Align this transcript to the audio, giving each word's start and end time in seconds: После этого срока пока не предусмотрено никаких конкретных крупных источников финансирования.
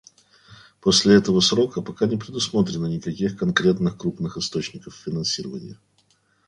После 0.79 1.13
этого 1.13 1.41
срока 1.41 1.83
пока 1.83 2.07
не 2.07 2.17
предусмотрено 2.17 2.87
никаких 2.87 3.37
конкретных 3.37 3.99
крупных 3.99 4.35
источников 4.35 4.95
финансирования. 4.95 5.77